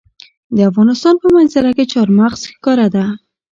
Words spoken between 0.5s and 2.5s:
د افغانستان په منظره کې چار مغز